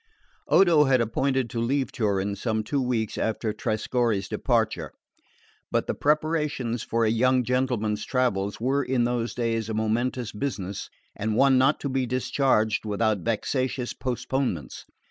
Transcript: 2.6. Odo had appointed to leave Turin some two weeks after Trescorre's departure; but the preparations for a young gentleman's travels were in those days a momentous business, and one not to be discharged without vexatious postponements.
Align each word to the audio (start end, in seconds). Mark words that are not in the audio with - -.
2.6. 0.49 0.57
Odo 0.57 0.83
had 0.85 0.99
appointed 0.99 1.47
to 1.47 1.59
leave 1.59 1.91
Turin 1.91 2.35
some 2.35 2.63
two 2.63 2.81
weeks 2.81 3.19
after 3.19 3.53
Trescorre's 3.53 4.27
departure; 4.27 4.91
but 5.69 5.85
the 5.85 5.93
preparations 5.93 6.81
for 6.81 7.05
a 7.05 7.09
young 7.11 7.43
gentleman's 7.43 8.03
travels 8.03 8.59
were 8.59 8.81
in 8.83 9.03
those 9.03 9.35
days 9.35 9.69
a 9.69 9.75
momentous 9.75 10.31
business, 10.31 10.89
and 11.15 11.35
one 11.35 11.59
not 11.59 11.79
to 11.81 11.87
be 11.87 12.07
discharged 12.07 12.83
without 12.83 13.19
vexatious 13.19 13.93
postponements. 13.93 14.87